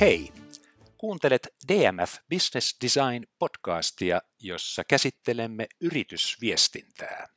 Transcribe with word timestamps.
Hei! 0.00 0.32
Kuuntelet 0.98 1.48
DMF 1.68 2.16
Business 2.30 2.76
Design 2.84 3.24
podcastia, 3.38 4.20
jossa 4.38 4.82
käsittelemme 4.84 5.66
yritysviestintää. 5.80 7.28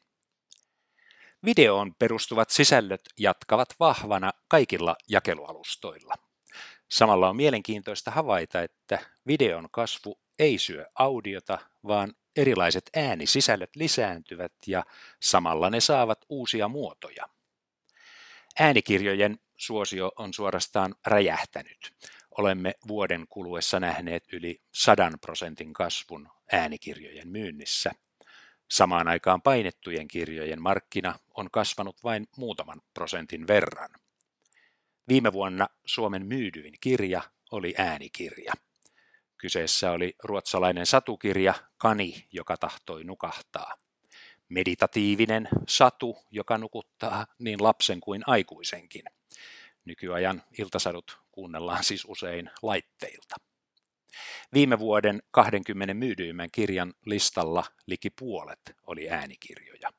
Videoon 1.46 1.96
perustuvat 2.00 2.50
sisällöt 2.50 3.02
jatkavat 3.20 3.70
vahvana 3.80 4.32
kaikilla 4.48 4.96
jakelualustoilla. 5.10 6.14
Samalla 6.92 7.30
on 7.30 7.36
mielenkiintoista 7.36 8.12
havaita, 8.12 8.62
että 8.62 9.00
videon 9.28 9.68
kasvu 9.72 10.20
ei 10.40 10.58
syö 10.58 10.86
audiota, 10.96 11.60
vaan 11.88 12.14
erilaiset 12.36 12.90
äänisisällöt 12.96 13.76
lisääntyvät 13.76 14.54
ja 14.68 14.86
samalla 15.22 15.70
ne 15.70 15.80
saavat 15.80 16.20
uusia 16.30 16.68
muotoja. 16.68 17.30
Äänikirjojen 18.60 19.40
suosio 19.58 20.12
on 20.18 20.34
suorastaan 20.34 20.96
räjähtänyt. 21.08 21.94
Olemme 22.38 22.74
vuoden 22.88 23.26
kuluessa 23.30 23.80
nähneet 23.80 24.24
yli 24.34 24.62
100 24.74 25.12
prosentin 25.22 25.74
kasvun 25.74 26.30
äänikirjojen 26.52 27.28
myynnissä. 27.28 27.92
Samaan 28.72 29.08
aikaan 29.08 29.42
painettujen 29.42 30.08
kirjojen 30.08 30.62
markkina 30.62 31.20
on 31.34 31.52
kasvanut 31.52 32.04
vain 32.04 32.28
muutaman 32.38 32.82
prosentin 32.94 33.48
verran. 33.48 33.90
Viime 35.08 35.34
vuonna 35.34 35.68
Suomen 35.86 36.26
myydyin 36.26 36.74
kirja 36.82 37.22
oli 37.52 37.74
äänikirja. 37.78 38.54
Kyseessä 39.38 39.92
oli 39.92 40.16
ruotsalainen 40.24 40.86
satukirja 40.86 41.54
Kani, 41.78 42.28
joka 42.32 42.58
tahtoi 42.58 43.04
nukahtaa. 43.04 43.76
Meditatiivinen 44.50 45.50
satu, 45.68 46.18
joka 46.32 46.58
nukuttaa 46.58 47.26
niin 47.40 47.64
lapsen 47.64 48.00
kuin 48.00 48.24
aikuisenkin. 48.28 49.04
Nykyajan 49.86 50.44
iltasadut 50.58 51.20
kuunnellaan 51.32 51.84
siis 51.84 52.06
usein 52.08 52.50
laitteilta. 52.62 53.36
Viime 54.54 54.80
vuoden 54.80 55.22
20 55.32 55.94
myydyimmän 55.94 56.50
kirjan 56.52 56.94
listalla 57.06 57.64
liki 57.86 58.10
puolet 58.10 58.60
oli 58.88 59.10
äänikirjoja. 59.10 59.90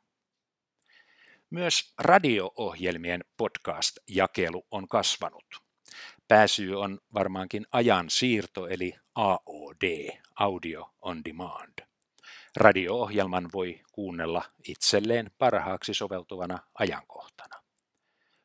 Myös 1.51 1.95
radio-ohjelmien 1.99 3.25
podcast-jakelu 3.37 4.67
on 4.71 4.89
kasvanut. 4.89 5.45
Pääsyy 6.29 6.81
on 6.81 6.99
varmaankin 7.15 7.67
ajan 7.73 8.11
siirto 8.11 8.69
eli 8.69 8.95
AOD, 9.15 10.09
Audio 10.35 10.95
on 11.03 11.25
Demand. 11.25 11.79
Radio-ohjelman 12.57 13.51
voi 13.53 13.81
kuunnella 13.93 14.43
itselleen 14.69 15.31
parhaaksi 15.39 15.95
soveltuvana 15.95 16.59
ajankohtana. 16.75 17.64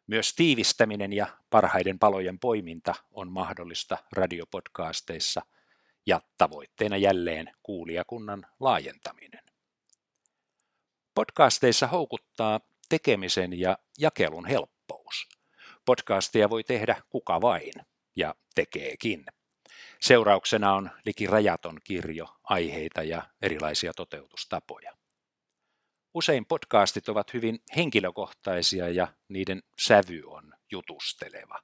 Myös 0.10 0.34
tiivistäminen 0.34 1.14
ja 1.14 1.28
parhaiden 1.50 2.00
palojen 2.00 2.40
poiminta 2.40 2.96
on 3.12 3.32
mahdollista 3.32 3.98
radiopodcasteissa 4.12 5.42
ja 6.06 6.22
tavoitteena 6.38 6.98
jälleen 6.98 7.52
kuulijakunnan 7.64 8.46
laajentaminen. 8.60 9.44
Podcasteissa 11.16 11.88
houkuttaa 11.88 12.60
tekemisen 12.90 13.60
ja 13.60 13.78
jakelun 14.00 14.46
helppous. 14.46 15.30
Podcastia 15.86 16.50
voi 16.50 16.64
tehdä 16.64 17.02
kuka 17.10 17.42
vain 17.42 17.74
ja 18.16 18.36
tekeekin. 18.56 19.26
Seurauksena 20.00 20.74
on 20.74 20.90
liki 21.06 21.28
rajaton 21.28 21.80
kirjo 21.84 22.36
aiheita 22.44 23.04
ja 23.04 23.24
erilaisia 23.42 23.94
toteutustapoja. 23.94 24.99
Usein 26.14 26.46
podcastit 26.46 27.10
ovat 27.10 27.34
hyvin 27.34 27.60
henkilökohtaisia 27.76 28.90
ja 28.90 29.08
niiden 29.28 29.64
sävy 29.80 30.24
on 30.26 30.54
jutusteleva. 30.72 31.60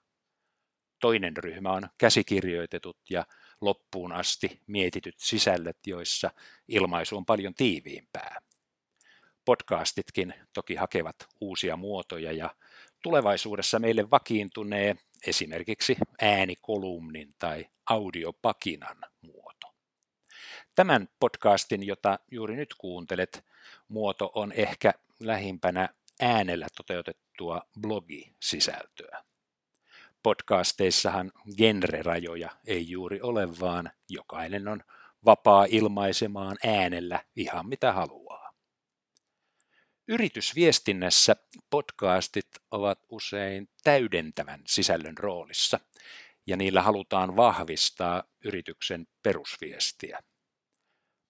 Toinen 1.00 1.38
ryhmä 1.38 1.72
on 1.72 1.90
käsikirjoitetut 1.98 2.98
ja 3.10 3.26
loppuun 3.62 4.12
asti 4.12 4.62
mietityt 4.68 5.16
sisällöt, 5.18 5.78
joissa 5.88 6.32
ilmaisu 6.68 7.18
on 7.18 7.26
paljon 7.26 7.54
tiiviimpää. 7.54 8.42
Podcastitkin 9.46 10.34
toki 10.54 10.76
hakevat 10.76 11.16
uusia 11.42 11.78
muotoja 11.78 12.32
ja 12.32 12.56
tulevaisuudessa 13.02 13.80
meille 13.80 14.10
vakiintunee 14.12 14.96
esimerkiksi 15.28 15.98
äänikolumnin 16.22 17.34
tai 17.40 17.66
audiopakinan. 17.90 18.98
Tämän 20.76 21.08
podcastin, 21.20 21.88
jota 21.88 22.20
juuri 22.32 22.56
nyt 22.56 22.76
kuuntelet, 22.78 23.46
muoto 23.88 24.32
on 24.36 24.52
ehkä 24.52 24.94
lähimpänä 25.20 25.90
äänellä 26.22 26.68
toteutettua 26.76 27.62
blogisisältöä. 27.82 29.24
Podcasteissahan 30.24 31.32
genrerajoja 31.58 32.50
ei 32.68 32.90
juuri 32.90 33.22
ole, 33.22 33.60
vaan 33.60 33.92
jokainen 34.10 34.68
on 34.68 34.84
vapaa 35.26 35.66
ilmaisemaan 35.70 36.58
äänellä 36.66 37.24
ihan 37.36 37.70
mitä 37.70 37.94
haluaa. 37.94 38.54
Yritysviestinnässä 40.08 41.36
podcastit 41.70 42.50
ovat 42.72 43.00
usein 43.10 43.70
täydentävän 43.84 44.62
sisällön 44.68 45.18
roolissa, 45.18 45.80
ja 46.48 46.58
niillä 46.58 46.82
halutaan 46.82 47.36
vahvistaa 47.36 48.24
yrityksen 48.44 49.08
perusviestiä. 49.24 50.20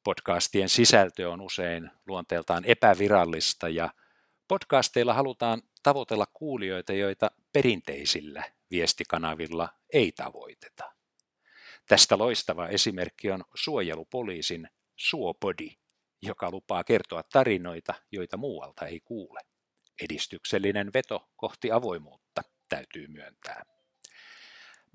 Podcastien 0.05 0.69
sisältö 0.69 1.31
on 1.31 1.41
usein 1.41 1.91
luonteeltaan 2.05 2.66
epävirallista 2.66 3.69
ja 3.69 3.89
podcasteilla 4.47 5.13
halutaan 5.13 5.61
tavoitella 5.83 6.25
kuulijoita, 6.33 6.93
joita 6.93 7.31
perinteisillä 7.53 8.43
viestikanavilla 8.71 9.69
ei 9.93 10.11
tavoiteta. 10.11 10.91
Tästä 11.88 12.17
loistava 12.17 12.67
esimerkki 12.67 13.31
on 13.31 13.43
suojelupoliisin 13.55 14.69
Suopodi, 14.95 15.69
joka 16.22 16.51
lupaa 16.51 16.83
kertoa 16.83 17.23
tarinoita, 17.23 17.93
joita 18.11 18.37
muualta 18.37 18.85
ei 18.85 18.99
kuule. 18.99 19.39
Edistyksellinen 20.01 20.93
veto 20.93 21.29
kohti 21.35 21.72
avoimuutta 21.72 22.41
täytyy 22.69 23.07
myöntää. 23.07 23.66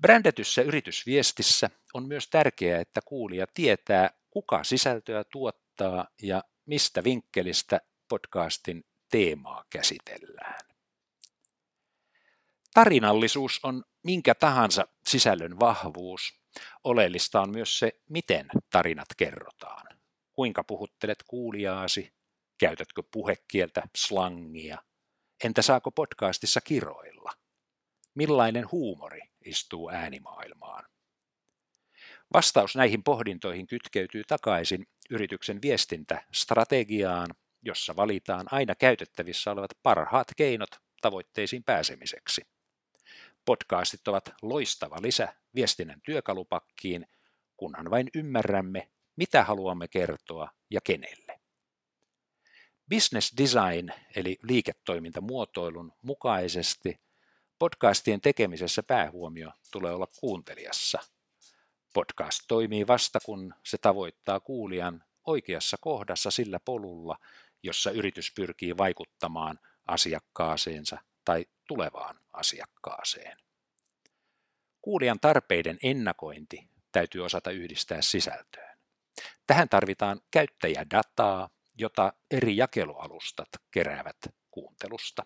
Brändätyssä 0.01 0.61
yritysviestissä 0.61 1.69
on 1.93 2.07
myös 2.07 2.27
tärkeää, 2.27 2.81
että 2.81 3.01
kuulija 3.05 3.47
tietää, 3.53 4.20
kuka 4.31 4.63
sisältöä 4.63 5.23
tuottaa 5.31 6.07
ja 6.21 6.43
mistä 6.65 7.03
vinkkelistä 7.03 7.81
podcastin 8.09 8.83
teemaa 9.11 9.65
käsitellään. 9.69 10.59
Tarinallisuus 12.73 13.59
on 13.63 13.83
minkä 14.03 14.35
tahansa 14.35 14.87
sisällön 15.09 15.59
vahvuus. 15.59 16.21
Oleellista 16.83 17.41
on 17.41 17.51
myös 17.51 17.79
se, 17.79 17.91
miten 18.09 18.47
tarinat 18.69 19.07
kerrotaan. 19.17 19.99
Kuinka 20.33 20.63
puhuttelet 20.63 21.23
kuulijaasi? 21.27 22.13
Käytätkö 22.57 23.03
puhekieltä, 23.11 23.83
slangia? 23.97 24.77
Entä 25.43 25.61
saako 25.61 25.91
podcastissa 25.91 26.61
kiroilla? 26.61 27.31
Millainen 28.15 28.71
huumori 28.71 29.21
istuu 29.45 29.89
äänimaailmaan? 29.89 30.85
Vastaus 32.33 32.75
näihin 32.75 33.03
pohdintoihin 33.03 33.67
kytkeytyy 33.67 34.23
takaisin 34.27 34.87
yrityksen 35.09 35.61
viestintästrategiaan, 35.61 37.35
jossa 37.61 37.95
valitaan 37.95 38.47
aina 38.51 38.75
käytettävissä 38.75 39.51
olevat 39.51 39.71
parhaat 39.83 40.27
keinot 40.37 40.69
tavoitteisiin 41.01 41.63
pääsemiseksi. 41.63 42.41
Podcastit 43.45 44.07
ovat 44.07 44.33
loistava 44.41 44.97
lisä 45.01 45.35
viestinnän 45.55 46.01
työkalupakkiin, 46.01 47.07
kunhan 47.57 47.89
vain 47.89 48.09
ymmärrämme, 48.15 48.89
mitä 49.15 49.43
haluamme 49.43 49.87
kertoa 49.87 50.49
ja 50.69 50.81
kenelle. 50.81 51.39
Business 52.89 53.33
design 53.37 53.89
eli 54.15 54.37
liiketoimintamuotoilun 54.43 55.93
mukaisesti 56.01 56.99
podcastien 57.59 58.21
tekemisessä 58.21 58.83
päähuomio 58.83 59.51
tulee 59.71 59.93
olla 59.93 60.07
kuuntelijassa– 60.19 60.99
Podcast 61.93 62.39
toimii 62.47 62.87
vasta, 62.87 63.19
kun 63.25 63.53
se 63.63 63.77
tavoittaa 63.77 64.39
kuulijan 64.39 65.03
oikeassa 65.25 65.77
kohdassa 65.81 66.31
sillä 66.31 66.59
polulla, 66.65 67.17
jossa 67.63 67.91
yritys 67.91 68.31
pyrkii 68.35 68.77
vaikuttamaan 68.77 69.59
asiakkaaseensa 69.87 70.97
tai 71.25 71.45
tulevaan 71.67 72.19
asiakkaaseen. 72.33 73.37
Kuulijan 74.81 75.19
tarpeiden 75.19 75.77
ennakointi 75.83 76.69
täytyy 76.91 77.25
osata 77.25 77.51
yhdistää 77.51 78.01
sisältöön. 78.01 78.77
Tähän 79.47 79.69
tarvitaan 79.69 80.21
käyttäjädataa, 80.31 81.49
jota 81.77 82.13
eri 82.31 82.57
jakelualustat 82.57 83.49
keräävät 83.71 84.17
kuuntelusta. 84.51 85.25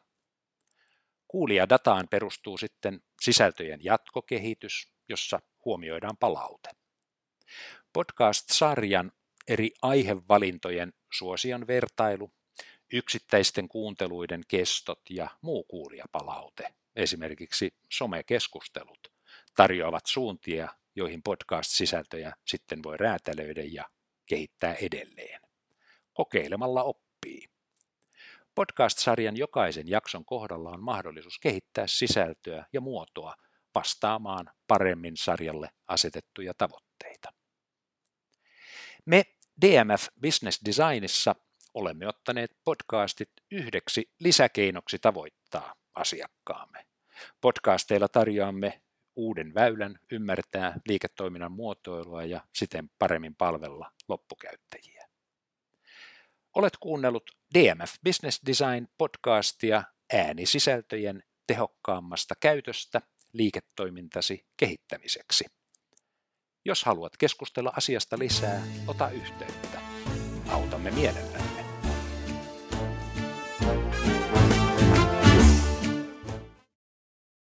Kuulijadataan 1.27 2.07
perustuu 2.07 2.57
sitten 2.57 3.01
sisältöjen 3.21 3.83
jatkokehitys, 3.83 4.93
jossa 5.09 5.39
huomioidaan 5.65 6.17
palaute. 6.17 6.69
Podcast-sarjan 7.93 9.11
eri 9.47 9.71
aihevalintojen 9.81 10.93
suosion 11.11 11.67
vertailu, 11.67 12.31
yksittäisten 12.93 13.67
kuunteluiden 13.67 14.41
kestot 14.47 15.01
ja 15.09 15.29
muu 15.41 15.63
kuulijapalaute, 15.63 16.73
esimerkiksi 16.95 17.73
somekeskustelut, 17.91 19.11
tarjoavat 19.55 20.05
suuntia, 20.05 20.69
joihin 20.95 21.23
podcast-sisältöjä 21.23 22.33
sitten 22.45 22.83
voi 22.83 22.97
räätälöidä 22.97 23.63
ja 23.63 23.85
kehittää 24.25 24.73
edelleen. 24.73 25.41
Kokeilemalla 26.13 26.83
oppii. 26.83 27.49
Podcast-sarjan 28.55 29.37
jokaisen 29.37 29.89
jakson 29.89 30.25
kohdalla 30.25 30.69
on 30.69 30.83
mahdollisuus 30.83 31.39
kehittää 31.39 31.87
sisältöä 31.87 32.65
ja 32.73 32.81
muotoa 32.81 33.35
vastaamaan 33.75 34.51
paremmin 34.67 35.17
sarjalle 35.17 35.69
asetettuja 35.87 36.53
tavoitteita. 36.57 37.33
Me 39.05 39.23
DMF 39.61 40.07
Business 40.21 40.61
Designissa 40.65 41.35
olemme 41.73 42.07
ottaneet 42.07 42.51
podcastit 42.63 43.31
yhdeksi 43.51 44.11
lisäkeinoksi 44.19 44.99
tavoittaa 44.99 45.75
asiakkaamme. 45.95 46.85
Podcasteilla 47.41 48.07
tarjoamme 48.07 48.81
uuden 49.15 49.53
väylän 49.53 49.99
ymmärtää 50.11 50.79
liiketoiminnan 50.87 51.51
muotoilua 51.51 52.23
ja 52.23 52.41
siten 52.55 52.89
paremmin 52.99 53.35
palvella 53.35 53.91
loppukäyttäjiä. 54.07 55.07
Olet 56.55 56.77
kuunnellut 56.79 57.31
DMF 57.53 57.93
Business 58.03 58.41
Design 58.45 58.87
podcastia 58.97 59.83
äänisisältöjen 60.13 61.23
tehokkaammasta 61.47 62.35
käytöstä 62.39 63.01
liiketoimintasi 63.37 64.45
kehittämiseksi. 64.57 65.45
Jos 66.65 66.83
haluat 66.83 67.17
keskustella 67.17 67.73
asiasta 67.77 68.19
lisää, 68.19 68.61
ota 68.87 69.09
yhteyttä. 69.09 69.81
Autamme 70.49 70.91
mielellämme. 70.91 71.44